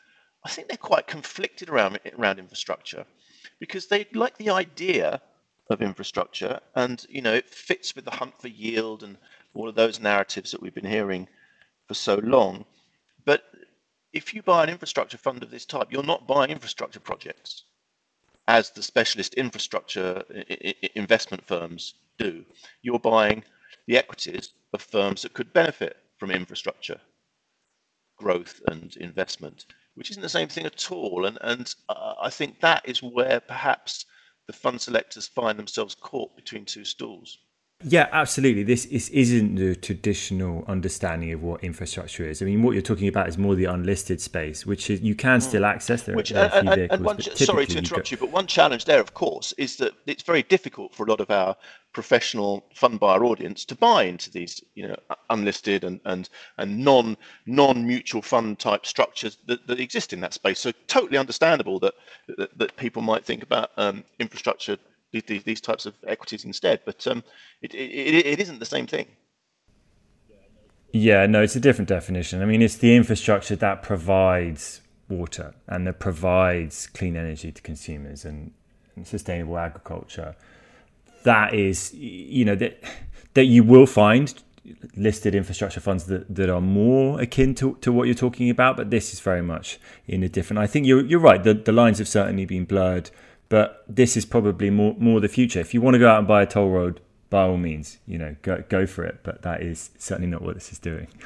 I 0.44 0.48
think 0.48 0.68
they're 0.68 0.76
quite 0.76 1.06
conflicted 1.06 1.68
around, 1.68 1.98
around 2.18 2.38
infrastructure 2.38 3.06
because 3.58 3.86
they 3.86 4.06
like 4.12 4.36
the 4.38 4.50
idea 4.50 5.20
of 5.70 5.82
infrastructure 5.82 6.60
and 6.74 7.04
you 7.08 7.20
know 7.20 7.34
it 7.34 7.50
fits 7.50 7.96
with 7.96 8.04
the 8.04 8.10
hunt 8.10 8.40
for 8.40 8.48
yield 8.48 9.02
and 9.02 9.16
all 9.54 9.68
of 9.68 9.74
those 9.74 9.98
narratives 9.98 10.50
that 10.52 10.62
we've 10.62 10.74
been 10.74 10.84
hearing 10.84 11.26
for 11.88 11.94
so 11.94 12.16
long. 12.22 12.64
If 14.12 14.34
you 14.34 14.42
buy 14.42 14.62
an 14.64 14.70
infrastructure 14.70 15.18
fund 15.18 15.42
of 15.42 15.50
this 15.50 15.66
type, 15.66 15.88
you're 15.90 16.02
not 16.02 16.26
buying 16.26 16.50
infrastructure 16.50 17.00
projects 17.00 17.64
as 18.48 18.70
the 18.70 18.82
specialist 18.82 19.34
infrastructure 19.34 20.22
investment 20.94 21.44
firms 21.46 21.94
do. 22.18 22.44
You're 22.82 22.98
buying 22.98 23.42
the 23.86 23.98
equities 23.98 24.50
of 24.72 24.82
firms 24.82 25.22
that 25.22 25.34
could 25.34 25.52
benefit 25.52 25.96
from 26.18 26.30
infrastructure 26.30 27.00
growth 28.16 28.60
and 28.68 28.96
investment, 28.96 29.66
which 29.94 30.10
isn't 30.10 30.22
the 30.22 30.28
same 30.28 30.48
thing 30.48 30.66
at 30.66 30.90
all. 30.90 31.26
And, 31.26 31.38
and 31.40 31.75
uh, 31.88 32.14
I 32.20 32.30
think 32.30 32.60
that 32.60 32.88
is 32.88 33.02
where 33.02 33.40
perhaps 33.40 34.06
the 34.46 34.52
fund 34.52 34.80
selectors 34.80 35.26
find 35.26 35.58
themselves 35.58 35.94
caught 35.94 36.36
between 36.36 36.64
two 36.64 36.84
stools. 36.84 37.38
Yeah, 37.85 38.09
absolutely. 38.11 38.62
This 38.62 38.87
is, 38.87 39.11
isn't 39.11 39.56
the 39.56 39.76
traditional 39.76 40.64
understanding 40.66 41.33
of 41.33 41.42
what 41.42 41.62
infrastructure 41.62 42.26
is. 42.26 42.40
I 42.40 42.47
mean, 42.47 42.62
what 42.62 42.73
you're 42.73 42.80
talking 42.80 43.06
about 43.06 43.28
is 43.28 43.37
more 43.37 43.54
the 43.54 43.66
unlisted 43.66 44.18
space, 44.23 44.64
which 44.64 44.88
is, 44.88 45.02
you 45.02 45.14
can 45.14 45.42
still 45.42 45.61
hmm. 45.61 45.66
access. 45.66 46.02
There, 46.04 46.16
which, 46.16 46.30
there 46.30 46.50
and, 46.54 46.71
vehicles, 46.71 46.97
and 46.97 47.04
one, 47.04 47.21
sorry 47.21 47.66
to 47.66 47.78
interrupt 47.78 48.11
you, 48.11 48.16
you, 48.16 48.21
but 48.21 48.30
one 48.33 48.47
challenge 48.47 48.87
there, 48.87 48.99
of 48.99 49.12
course, 49.12 49.52
is 49.59 49.76
that 49.76 49.92
it's 50.06 50.23
very 50.23 50.42
difficult 50.42 50.95
for 50.95 51.04
a 51.04 51.11
lot 51.11 51.21
of 51.21 51.30
our 51.30 51.54
professional 51.92 52.64
fund 52.75 52.99
buyer 52.99 53.25
audience 53.25 53.66
to 53.66 53.75
buy 53.75 54.04
into 54.04 54.30
these, 54.30 54.62
you 54.75 54.88
know, 54.88 54.97
unlisted 55.28 55.85
and 55.85 56.00
and 56.06 56.30
and 56.59 56.78
non 56.78 57.16
non 57.47 57.87
mutual 57.87 58.23
fund 58.23 58.59
type 58.59 58.87
structures 58.87 59.37
that, 59.47 59.66
that 59.66 59.80
exist 59.80 60.14
in 60.14 60.21
that 60.21 60.33
space. 60.33 60.59
So 60.59 60.73
totally 60.88 61.18
understandable 61.18 61.78
that 61.80 61.95
that, 62.38 62.56
that 62.59 62.76
people 62.76 63.02
might 63.02 63.25
think 63.25 63.42
about 63.42 63.71
um, 63.76 64.02
infrastructure 64.18 64.78
these, 65.20 65.44
these 65.44 65.61
types 65.61 65.87
of 65.87 65.94
equities 66.06 66.44
instead. 66.44 66.80
But 66.85 67.06
um, 67.06 67.23
it, 67.62 67.75
it, 67.75 68.26
it 68.26 68.40
isn't 68.40 68.58
the 68.58 68.66
same 68.66 68.87
thing. 68.87 69.06
Yeah, 70.92 71.26
no, 71.26 71.42
it's 71.42 71.56
a 71.56 71.61
different 71.61 71.88
definition. 71.88 72.42
I 72.42 72.46
mean, 72.46 72.62
it's 72.62 72.76
the 72.76 72.94
infrastructure 72.94 73.56
that 73.56 73.82
provides 73.82 74.80
water 75.08 75.54
and 75.68 75.87
that 75.87 76.00
provides 76.00 76.87
clean 76.87 77.16
energy 77.16 77.52
to 77.52 77.62
consumers 77.62 78.25
and, 78.25 78.52
and 78.94 79.06
sustainable 79.06 79.58
agriculture. 79.58 80.35
That 81.25 81.54
is, 81.54 81.92
you 81.94 82.44
know, 82.44 82.54
that 82.56 82.82
that 83.35 83.44
you 83.44 83.62
will 83.62 83.87
find 83.87 84.42
listed 84.96 85.35
infrastructure 85.35 85.80
funds 85.80 86.06
that, 86.06 86.35
that 86.35 86.49
are 86.49 86.61
more 86.61 87.20
akin 87.20 87.54
to, 87.54 87.76
to 87.80 87.92
what 87.92 88.06
you're 88.06 88.14
talking 88.14 88.50
about, 88.50 88.76
but 88.76 88.90
this 88.90 89.12
is 89.12 89.20
very 89.20 89.42
much 89.42 89.78
in 90.06 90.23
a 90.23 90.28
different. 90.28 90.58
I 90.58 90.66
think 90.66 90.87
you're 90.87 91.04
you're 91.04 91.20
right. 91.20 91.42
The 91.42 91.54
the 91.54 91.73
lines 91.73 91.99
have 91.99 92.08
certainly 92.08 92.44
been 92.44 92.64
blurred 92.64 93.11
but 93.48 93.84
this 93.88 94.16
is 94.16 94.24
probably 94.24 94.70
more 94.70 94.94
more 94.98 95.20
the 95.20 95.28
future. 95.28 95.60
If 95.60 95.74
you 95.74 95.80
want 95.80 95.94
to 95.94 95.98
go 95.98 96.08
out 96.08 96.18
and 96.18 96.28
buy 96.28 96.42
a 96.42 96.46
toll 96.46 96.70
road, 96.70 97.00
by 97.30 97.42
all 97.42 97.56
means, 97.56 97.98
you 98.06 98.18
know, 98.18 98.36
go 98.42 98.64
go 98.68 98.86
for 98.86 99.04
it. 99.04 99.20
But 99.22 99.42
that 99.42 99.62
is 99.62 99.90
certainly 99.98 100.30
not 100.30 100.42
what 100.42 100.54
this 100.54 100.72
is 100.72 100.78
doing. 100.78 101.08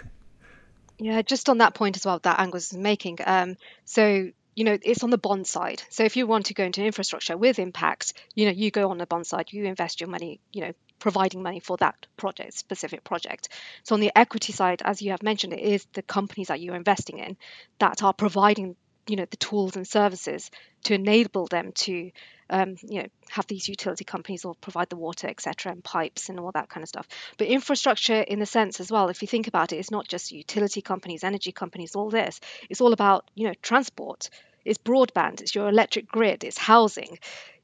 Yeah, 1.03 1.23
just 1.23 1.49
on 1.49 1.57
that 1.59 1.73
point 1.73 1.97
as 1.97 2.05
well, 2.05 2.19
that 2.19 2.41
Angus 2.41 2.73
is 2.73 2.79
making. 2.79 3.21
Um, 3.25 3.57
so 3.87 4.29
you 4.55 4.65
know, 4.65 4.77
it's 4.83 5.03
on 5.03 5.09
the 5.09 5.17
bond 5.17 5.47
side. 5.47 5.83
So 5.89 6.05
if 6.05 6.17
you 6.17 6.27
want 6.27 6.47
to 6.47 6.55
go 6.55 6.65
into 6.65 6.85
infrastructure 6.85 7.37
with 7.37 7.59
impact, 7.59 8.13
you 8.35 8.45
know, 8.45 8.53
you 8.53 8.71
go 8.71 8.91
on 8.91 8.99
the 8.99 9.07
bond 9.07 9.27
side, 9.27 9.53
you 9.53 9.65
invest 9.65 10.03
your 10.03 10.11
money, 10.11 10.41
you 10.53 10.61
know, 10.61 10.73
providing 10.99 11.43
money 11.43 11.61
for 11.61 11.77
that 11.79 12.07
project, 12.17 12.55
specific 12.55 13.03
project. 13.03 13.49
So 13.85 13.95
on 13.95 14.01
the 14.01 14.13
equity 14.15 14.53
side, 14.53 14.83
as 14.85 15.01
you 15.01 15.13
have 15.13 15.23
mentioned, 15.23 15.55
it 15.55 15.61
is 15.61 15.87
the 15.95 16.03
companies 16.03 16.49
that 16.49 16.61
you're 16.61 16.75
investing 16.75 17.19
in 17.19 17.37
that 17.79 18.03
are 18.03 18.13
providing 18.13 18.77
you 19.11 19.17
know 19.17 19.27
the 19.31 19.37
tools 19.37 19.77
and 19.77 19.87
services 19.87 20.51
to 20.85 20.95
enable 20.95 21.47
them 21.47 21.73
to 21.73 22.11
um, 22.49 22.77
you 22.83 23.03
know 23.03 23.09
have 23.29 23.47
these 23.47 23.69
utility 23.69 24.05
companies 24.05 24.45
or 24.45 24.55
provide 24.55 24.89
the 24.89 24.97
water 24.97 25.29
etc 25.29 25.73
and 25.73 25.83
pipes 25.83 26.29
and 26.29 26.39
all 26.39 26.53
that 26.53 26.69
kind 26.69 26.83
of 26.83 26.89
stuff. 26.89 27.09
But 27.37 27.49
infrastructure 27.49 28.21
in 28.21 28.39
the 28.39 28.47
sense 28.47 28.81
as 28.81 28.91
well 28.91 29.09
if 29.09 29.23
you 29.23 29.29
think 29.29 29.49
about 29.49 29.73
it 29.73 29.77
it's 29.77 29.91
not 29.91 30.09
just 30.09 30.33
utility 30.33 30.81
companies 30.81 31.25
energy 31.25 31.53
companies 31.53 31.97
all 31.97 32.11
this. 32.11 32.41
It's 32.69 32.81
all 32.81 32.93
about 32.93 33.31
you 33.35 33.49
know 33.49 33.55
transport 33.63 34.31
it's 34.65 34.79
broadband 34.79 35.41
it's 35.41 35.55
your 35.55 35.69
electric 35.69 36.07
grid 36.09 36.45
it's 36.45 36.59
housing 36.59 37.19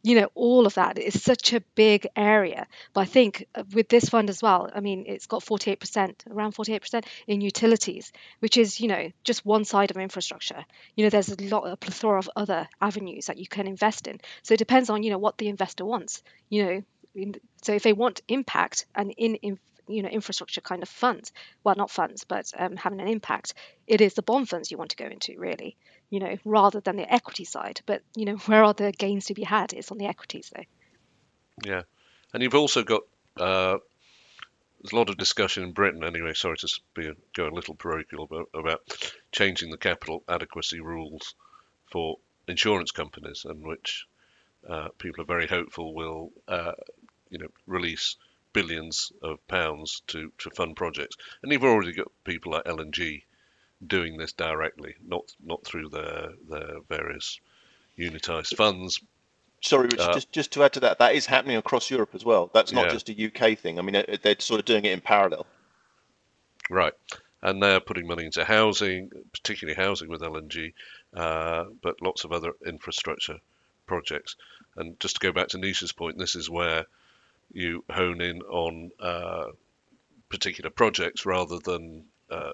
you 0.06 0.14
know, 0.14 0.28
all 0.36 0.66
of 0.66 0.74
that 0.74 0.98
is 0.98 1.20
such 1.20 1.52
a 1.52 1.60
big 1.74 2.06
area. 2.14 2.68
But 2.92 3.00
I 3.00 3.04
think 3.06 3.44
uh, 3.56 3.64
with 3.74 3.88
this 3.88 4.08
fund 4.08 4.30
as 4.30 4.40
well, 4.40 4.70
I 4.72 4.78
mean, 4.78 5.02
it's 5.08 5.26
got 5.26 5.44
48%, 5.44 6.30
around 6.30 6.54
48% 6.54 7.04
in 7.26 7.40
utilities, 7.40 8.12
which 8.38 8.56
is, 8.56 8.78
you 8.78 8.86
know, 8.86 9.10
just 9.24 9.44
one 9.44 9.64
side 9.64 9.90
of 9.90 9.96
infrastructure. 9.96 10.64
You 10.94 11.04
know, 11.04 11.10
there's 11.10 11.30
a 11.30 11.42
lot, 11.42 11.64
a 11.64 11.76
plethora 11.76 12.20
of 12.20 12.30
other 12.36 12.68
avenues 12.80 13.26
that 13.26 13.38
you 13.38 13.48
can 13.48 13.66
invest 13.66 14.06
in. 14.06 14.20
So 14.44 14.54
it 14.54 14.58
depends 14.58 14.90
on, 14.90 15.02
you 15.02 15.10
know, 15.10 15.18
what 15.18 15.38
the 15.38 15.48
investor 15.48 15.84
wants, 15.84 16.22
you 16.50 16.64
know. 16.64 17.32
So 17.62 17.72
if 17.72 17.82
they 17.82 17.92
want 17.92 18.22
impact 18.28 18.86
and 18.94 19.12
in, 19.16 19.34
in 19.36 19.58
you 19.88 20.02
know 20.02 20.08
infrastructure 20.08 20.60
kind 20.60 20.82
of 20.82 20.88
funds. 20.88 21.32
Well 21.64 21.74
not 21.76 21.90
funds 21.90 22.24
but 22.24 22.52
um, 22.58 22.76
having 22.76 23.00
an 23.00 23.08
impact. 23.08 23.54
It 23.86 24.00
is 24.00 24.14
the 24.14 24.22
bond 24.22 24.48
funds 24.48 24.70
you 24.70 24.78
want 24.78 24.90
to 24.90 24.96
go 24.96 25.06
into 25.06 25.38
really 25.38 25.76
you 26.10 26.20
know 26.20 26.36
rather 26.44 26.80
than 26.80 26.96
the 26.96 27.12
equity 27.12 27.44
side. 27.44 27.80
But 27.86 28.02
you 28.14 28.24
know 28.24 28.36
where 28.36 28.64
are 28.64 28.74
the 28.74 28.92
gains 28.92 29.26
to 29.26 29.34
be 29.34 29.44
had? 29.44 29.72
It's 29.72 29.90
on 29.90 29.98
the 29.98 30.06
equities 30.06 30.50
though 30.54 30.64
yeah. 31.64 31.82
And 32.32 32.42
you've 32.42 32.54
also 32.54 32.82
got 32.82 33.02
uh, 33.38 33.78
there's 34.82 34.92
a 34.92 34.96
lot 34.96 35.08
of 35.08 35.16
discussion 35.16 35.62
in 35.62 35.72
Britain 35.72 36.04
anyway. 36.04 36.34
Sorry 36.34 36.56
to 36.56 36.80
be 36.94 37.08
a, 37.08 37.14
go 37.34 37.48
a 37.48 37.50
little 37.50 37.74
parochial 37.74 38.24
about, 38.24 38.48
about 38.54 39.12
changing 39.32 39.70
the 39.70 39.78
capital 39.78 40.22
adequacy 40.28 40.80
rules 40.80 41.34
for 41.90 42.16
insurance 42.48 42.90
companies, 42.90 43.44
and 43.44 43.66
which 43.66 44.06
uh, 44.68 44.88
people 44.98 45.22
are 45.22 45.26
very 45.26 45.46
hopeful 45.46 45.94
will, 45.94 46.30
uh, 46.48 46.72
you 47.30 47.38
know, 47.38 47.48
release 47.66 48.16
billions 48.56 49.12
of 49.22 49.46
pounds 49.48 50.02
to, 50.06 50.32
to 50.38 50.50
fund 50.50 50.76
projects. 50.76 51.16
And 51.42 51.52
you've 51.52 51.62
already 51.62 51.92
got 51.92 52.10
people 52.24 52.52
like 52.52 52.62
L&G 52.64 53.24
doing 53.86 54.16
this 54.16 54.32
directly, 54.32 54.94
not 55.06 55.24
not 55.44 55.62
through 55.64 55.90
their 55.90 56.30
their 56.48 56.80
various 56.88 57.38
unitized 57.98 58.56
funds. 58.56 58.98
Sorry, 59.60 59.84
Richard, 59.84 60.00
uh, 60.00 60.14
just 60.14 60.32
just 60.32 60.52
to 60.52 60.64
add 60.64 60.72
to 60.72 60.80
that, 60.80 60.98
that 61.00 61.14
is 61.14 61.26
happening 61.26 61.58
across 61.58 61.90
Europe 61.90 62.14
as 62.14 62.24
well. 62.24 62.50
That's 62.54 62.72
not 62.72 62.86
yeah. 62.86 62.92
just 62.92 63.10
a 63.10 63.26
UK 63.26 63.58
thing. 63.58 63.78
I 63.78 63.82
mean, 63.82 64.02
they're 64.22 64.36
sort 64.38 64.60
of 64.60 64.64
doing 64.64 64.86
it 64.86 64.92
in 64.92 65.02
parallel. 65.02 65.44
Right, 66.70 66.94
and 67.42 67.62
they're 67.62 67.80
putting 67.80 68.06
money 68.06 68.24
into 68.24 68.44
housing, 68.44 69.10
particularly 69.32 69.76
housing 69.76 70.08
with 70.08 70.22
L&G, 70.22 70.72
uh, 71.14 71.64
but 71.82 72.00
lots 72.02 72.24
of 72.24 72.32
other 72.32 72.54
infrastructure 72.66 73.38
projects. 73.86 74.36
And 74.76 74.98
just 74.98 75.16
to 75.16 75.20
go 75.20 75.32
back 75.32 75.48
to 75.48 75.58
Nisha's 75.58 75.92
point, 75.92 76.18
this 76.18 76.34
is 76.34 76.50
where 76.50 76.86
you 77.52 77.84
hone 77.90 78.20
in 78.20 78.42
on 78.42 78.90
uh, 79.00 79.46
particular 80.28 80.70
projects 80.70 81.26
rather 81.26 81.58
than 81.58 82.04
uh, 82.30 82.52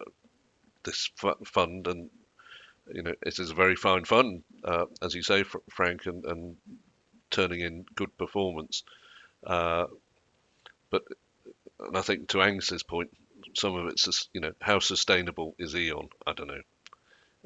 this 0.84 1.10
fund. 1.44 1.86
And 1.86 2.10
you 2.92 3.02
know, 3.02 3.14
it 3.24 3.38
is 3.38 3.50
a 3.50 3.54
very 3.54 3.76
fine 3.76 4.04
fund, 4.04 4.42
uh, 4.64 4.86
as 5.02 5.14
you 5.14 5.22
say, 5.22 5.44
Frank, 5.70 6.06
and, 6.06 6.24
and 6.24 6.56
turning 7.30 7.60
in 7.60 7.84
good 7.94 8.16
performance. 8.16 8.82
Uh, 9.44 9.86
but 10.90 11.02
and 11.80 11.96
I 11.96 12.02
think 12.02 12.28
to 12.28 12.42
Angus's 12.42 12.82
point, 12.82 13.10
some 13.54 13.74
of 13.74 13.86
it's 13.86 14.28
you 14.32 14.40
know 14.40 14.52
how 14.60 14.78
sustainable 14.78 15.54
is 15.58 15.74
E.ON? 15.74 16.08
I 16.26 16.32
don't 16.32 16.48
know. 16.48 16.62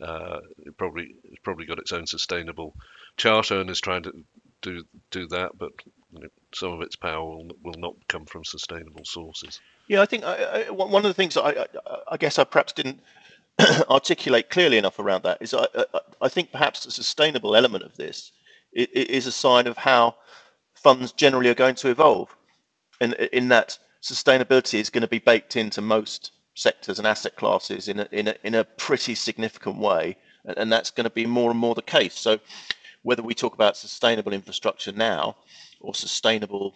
Uh, 0.03 0.41
it 0.59 0.77
probably 0.77 1.15
it's 1.25 1.41
probably 1.43 1.65
got 1.65 1.79
its 1.79 1.93
own 1.93 2.07
sustainable 2.07 2.75
charter 3.17 3.61
and 3.61 3.71
is 3.71 3.81
trying 3.81 4.03
to 4.03 4.25
do 4.61 4.85
do 5.11 5.27
that, 5.29 5.57
but 5.57 5.73
some 6.55 6.73
of 6.73 6.81
its 6.83 6.97
power 6.97 7.25
will, 7.25 7.51
will 7.63 7.79
not 7.79 7.95
come 8.09 8.27
from 8.27 8.45
sustainable 8.45 9.05
sources. 9.05 9.61
Yeah, 9.89 10.03
I 10.03 10.07
think 10.07 10.25
I, 10.25 10.67
I, 10.67 10.71
one 10.71 11.05
of 11.05 11.11
the 11.11 11.15
things 11.15 11.37
I, 11.37 11.67
I, 12.09 12.17
guess 12.17 12.39
I 12.39 12.45
perhaps 12.45 12.73
didn't 12.73 13.01
articulate 13.91 14.51
clearly 14.51 14.79
enough 14.79 14.99
around 14.99 15.23
that 15.25 15.39
is 15.41 15.55
I, 15.55 15.67
I, 16.21 16.29
think 16.29 16.53
perhaps 16.53 16.85
the 16.85 16.91
sustainable 16.91 17.57
element 17.57 17.85
of 17.85 17.97
this 17.97 18.33
is 18.73 19.27
a 19.27 19.33
sign 19.33 19.67
of 19.67 19.77
how 19.77 20.17
funds 20.75 21.13
generally 21.13 21.51
are 21.51 21.55
going 21.55 21.77
to 21.77 21.89
evolve, 21.89 22.35
in 23.01 23.13
in 23.33 23.49
that 23.49 23.79
sustainability 24.03 24.79
is 24.79 24.91
going 24.91 25.03
to 25.03 25.09
be 25.09 25.19
baked 25.19 25.57
into 25.57 25.81
most 25.81 26.33
sectors 26.55 26.99
and 26.99 27.07
asset 27.07 27.37
classes 27.37 27.89
in 27.89 28.01
a, 28.01 28.09
in 28.13 28.29
a, 28.29 28.35
in 28.45 28.55
a 28.55 28.65
pretty 28.65 29.15
significant 29.15 29.77
way 29.77 30.17
and, 30.47 30.57
and 30.59 30.73
that's 30.73 30.91
going 30.91 31.05
to 31.05 31.11
be 31.11 31.27
more 31.27 31.51
and 31.51 31.61
more 31.61 31.75
the 31.75 31.83
case. 31.83 32.15
So 32.15 32.39
whether 33.03 33.23
we 33.23 33.35
talk 33.35 33.55
about 33.55 33.77
sustainable 33.77 34.33
infrastructure 34.33 34.93
now 34.93 35.37
or 35.87 35.95
sustainable 35.95 36.75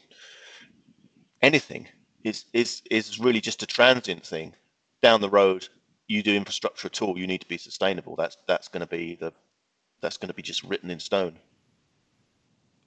anything 1.42 1.88
is 2.24 2.44
is 2.52 2.82
is 2.90 3.18
really 3.18 3.40
just 3.40 3.62
a 3.62 3.66
transient 3.66 4.24
thing. 4.24 4.54
Down 5.02 5.20
the 5.20 5.30
road, 5.30 5.68
you 6.06 6.22
do 6.22 6.34
infrastructure 6.34 6.86
at 6.86 7.02
all, 7.02 7.18
you 7.18 7.26
need 7.26 7.40
to 7.40 7.48
be 7.48 7.58
sustainable. 7.58 8.16
That's 8.16 8.36
that's 8.46 8.68
going 8.68 8.80
to 8.80 8.86
be 8.86 9.16
the 9.16 9.32
that's 10.00 10.16
going 10.16 10.28
to 10.28 10.34
be 10.34 10.42
just 10.42 10.62
written 10.64 10.90
in 10.90 11.00
stone. 11.00 11.38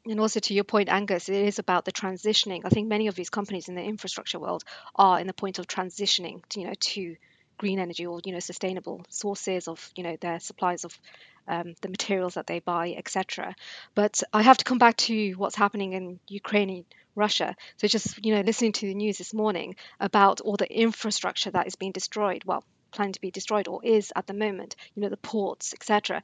And 0.05 0.19
also 0.19 0.39
to 0.41 0.53
your 0.53 0.65
point, 0.65 0.89
Angus, 0.89 1.29
it 1.29 1.35
is 1.35 1.59
about 1.59 1.85
the 1.85 1.93
transitioning. 1.93 2.61
I 2.65 2.69
think 2.69 2.87
many 2.89 3.07
of 3.07 3.15
these 3.15 3.29
companies 3.29 3.69
in 3.69 3.75
the 3.75 3.83
infrastructure 3.83 4.39
world 4.39 4.63
are 4.95 5.19
in 5.19 5.27
the 5.27 5.33
point 5.33 5.59
of 5.59 5.67
transitioning, 5.67 6.41
you 6.55 6.65
know, 6.67 6.73
to 6.77 7.15
green 7.63 7.79
energy 7.79 8.05
or 8.05 8.19
you 8.25 8.33
know 8.33 8.41
sustainable 8.41 9.05
sources 9.07 9.69
of 9.69 9.79
you 9.95 10.03
know 10.03 10.17
their 10.19 10.37
supplies 10.41 10.83
of 10.83 10.99
um, 11.47 11.75
the 11.81 11.87
materials 11.87 12.33
that 12.33 12.45
they 12.45 12.59
buy, 12.59 12.93
etc. 12.97 13.55
But 13.95 14.21
I 14.33 14.41
have 14.41 14.57
to 14.57 14.65
come 14.65 14.79
back 14.79 14.97
to 15.07 15.31
what's 15.33 15.55
happening 15.55 15.93
in 15.93 16.19
Ukraine 16.27 16.69
and 16.69 16.85
Russia. 17.15 17.55
So 17.77 17.87
just 17.87 18.25
you 18.25 18.35
know 18.35 18.41
listening 18.41 18.73
to 18.73 18.87
the 18.87 18.93
news 18.93 19.17
this 19.17 19.33
morning 19.33 19.75
about 19.97 20.41
all 20.41 20.57
the 20.57 20.69
infrastructure 20.85 21.51
that 21.51 21.67
is 21.67 21.77
being 21.77 21.93
destroyed. 21.93 22.43
Well, 22.45 22.65
planning 22.91 23.13
to 23.13 23.21
be 23.21 23.31
destroyed 23.31 23.69
or 23.69 23.79
is 23.81 24.11
at 24.13 24.27
the 24.27 24.33
moment. 24.45 24.75
You 24.93 25.01
know 25.01 25.09
the 25.09 25.25
ports, 25.31 25.73
etc. 25.73 26.21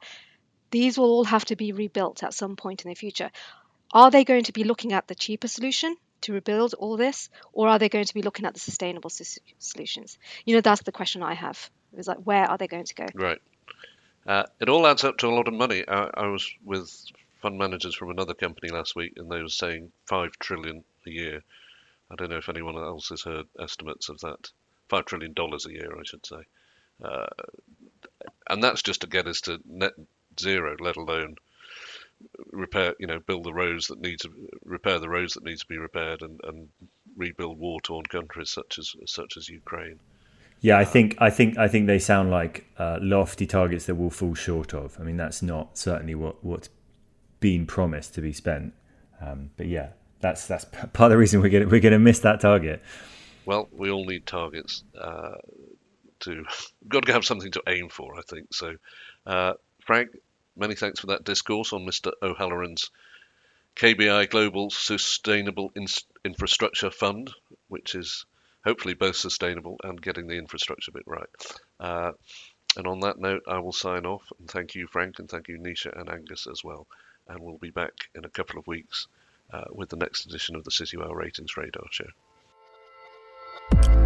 These 0.70 0.98
will 0.98 1.10
all 1.10 1.24
have 1.24 1.46
to 1.46 1.56
be 1.56 1.72
rebuilt 1.72 2.22
at 2.22 2.34
some 2.34 2.54
point 2.54 2.84
in 2.84 2.90
the 2.90 3.02
future. 3.04 3.30
Are 3.92 4.10
they 4.10 4.24
going 4.24 4.44
to 4.44 4.52
be 4.52 4.64
looking 4.64 4.92
at 4.92 5.08
the 5.08 5.14
cheaper 5.14 5.48
solution 5.48 5.96
to 6.22 6.32
rebuild 6.32 6.74
all 6.74 6.96
this, 6.96 7.28
or 7.52 7.68
are 7.68 7.78
they 7.78 7.88
going 7.88 8.04
to 8.04 8.14
be 8.14 8.22
looking 8.22 8.46
at 8.46 8.54
the 8.54 8.60
sustainable 8.60 9.10
solutions? 9.58 10.18
You 10.44 10.54
know, 10.54 10.60
that's 10.60 10.82
the 10.82 10.92
question 10.92 11.22
I 11.22 11.34
have. 11.34 11.70
It's 11.96 12.08
like, 12.08 12.18
where 12.18 12.44
are 12.44 12.58
they 12.58 12.68
going 12.68 12.84
to 12.84 12.94
go? 12.94 13.06
Right. 13.14 13.40
Uh, 14.26 14.44
it 14.60 14.68
all 14.68 14.86
adds 14.86 15.04
up 15.04 15.18
to 15.18 15.28
a 15.28 15.34
lot 15.34 15.48
of 15.48 15.54
money. 15.54 15.84
I, 15.86 16.10
I, 16.14 16.26
was 16.26 16.48
with 16.64 16.92
fund 17.40 17.58
managers 17.58 17.94
from 17.94 18.10
another 18.10 18.34
company 18.34 18.70
last 18.70 18.94
week, 18.94 19.14
and 19.16 19.30
they 19.30 19.42
were 19.42 19.48
saying 19.48 19.90
five 20.06 20.32
trillion 20.38 20.84
a 21.06 21.10
year. 21.10 21.42
I 22.10 22.16
don't 22.16 22.30
know 22.30 22.36
if 22.36 22.48
anyone 22.48 22.76
else 22.76 23.08
has 23.08 23.22
heard 23.22 23.46
estimates 23.58 24.08
of 24.08 24.20
that. 24.20 24.50
Five 24.88 25.06
trillion 25.06 25.32
dollars 25.32 25.66
a 25.66 25.72
year, 25.72 25.96
I 25.98 26.02
should 26.04 26.26
say. 26.26 26.42
Uh, 27.02 27.26
and 28.48 28.62
that's 28.62 28.82
just 28.82 29.00
to 29.02 29.06
get 29.06 29.26
us 29.26 29.40
to 29.42 29.58
net 29.64 29.94
zero, 30.38 30.76
let 30.78 30.96
alone 30.96 31.36
repair, 32.52 32.94
you 32.98 33.06
know, 33.06 33.18
build 33.18 33.44
the 33.44 33.54
roads 33.54 33.88
that 33.88 34.00
need 34.00 34.20
to 34.20 34.30
repair 34.70 34.98
the 34.98 35.08
roads 35.08 35.34
that 35.34 35.44
need 35.44 35.58
to 35.58 35.66
be 35.66 35.78
repaired, 35.78 36.22
and, 36.22 36.40
and 36.44 36.68
rebuild 37.16 37.58
war-torn 37.58 38.06
countries 38.06 38.50
such 38.50 38.78
as 38.78 38.94
such 39.06 39.36
as 39.36 39.48
Ukraine. 39.48 39.98
Yeah, 40.60 40.78
I 40.78 40.84
think 40.84 41.16
I 41.18 41.30
think 41.30 41.58
I 41.58 41.68
think 41.68 41.86
they 41.86 41.98
sound 41.98 42.30
like 42.30 42.66
uh, 42.78 42.98
lofty 43.00 43.46
targets 43.46 43.86
that 43.86 43.94
will 43.94 44.10
fall 44.10 44.34
short 44.34 44.74
of. 44.74 44.96
I 45.00 45.02
mean, 45.02 45.16
that's 45.16 45.42
not 45.42 45.78
certainly 45.78 46.14
what 46.14 46.42
what's 46.44 46.68
been 47.40 47.66
promised 47.66 48.14
to 48.14 48.20
be 48.20 48.32
spent. 48.32 48.74
Um, 49.20 49.50
but 49.56 49.66
yeah, 49.66 49.90
that's 50.20 50.46
that's 50.46 50.64
part 50.92 51.08
of 51.08 51.10
the 51.10 51.18
reason 51.18 51.40
we're 51.40 51.50
gonna 51.50 51.66
we're 51.66 51.80
gonna 51.80 51.98
miss 51.98 52.20
that 52.20 52.40
target. 52.40 52.82
Well, 53.46 53.68
we 53.72 53.90
all 53.90 54.04
need 54.04 54.26
targets 54.26 54.84
uh, 54.98 55.36
to. 56.20 56.30
We've 56.82 56.88
got 56.88 57.06
to 57.06 57.12
have 57.12 57.24
something 57.24 57.52
to 57.52 57.62
aim 57.66 57.88
for, 57.88 58.18
I 58.18 58.22
think. 58.28 58.52
So, 58.52 58.74
uh, 59.26 59.54
Frank, 59.84 60.10
Many 60.60 60.74
thanks 60.74 61.00
for 61.00 61.06
that 61.06 61.24
discourse 61.24 61.72
on 61.72 61.86
Mr. 61.86 62.12
O'Halloran's 62.22 62.90
KBI 63.80 64.28
Global 64.28 64.68
Sustainable 64.68 65.72
In- 65.74 65.86
Infrastructure 66.22 66.90
Fund, 66.90 67.30
which 67.68 67.94
is 67.94 68.26
hopefully 68.62 68.92
both 68.92 69.16
sustainable 69.16 69.78
and 69.82 70.02
getting 70.02 70.26
the 70.26 70.36
infrastructure 70.36 70.92
bit 70.92 71.04
right. 71.06 71.30
Uh, 71.80 72.12
and 72.76 72.86
on 72.86 73.00
that 73.00 73.18
note, 73.18 73.42
I 73.48 73.58
will 73.58 73.72
sign 73.72 74.04
off 74.04 74.30
and 74.38 74.50
thank 74.50 74.74
you, 74.74 74.86
Frank, 74.86 75.18
and 75.18 75.30
thank 75.30 75.48
you, 75.48 75.58
Nisha 75.58 75.98
and 75.98 76.10
Angus 76.10 76.46
as 76.46 76.62
well. 76.62 76.86
And 77.26 77.40
we'll 77.40 77.56
be 77.56 77.70
back 77.70 77.94
in 78.14 78.26
a 78.26 78.28
couple 78.28 78.58
of 78.58 78.66
weeks 78.66 79.08
uh, 79.50 79.64
with 79.70 79.88
the 79.88 79.96
next 79.96 80.26
edition 80.26 80.56
of 80.56 80.64
the 80.64 80.70
Citywire 80.70 81.16
Ratings 81.16 81.56
Radar 81.56 81.86
Show. 81.90 83.99